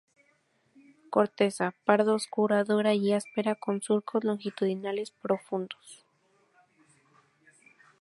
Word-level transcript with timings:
Corteza: 1.11 1.75
pardo 1.85 2.15
oscura, 2.15 2.63
dura 2.63 2.95
y 2.95 3.13
áspera 3.13 3.53
con 3.53 3.83
surcos 3.83 4.23
longitudinales 4.23 5.11
profundos. 5.11 6.03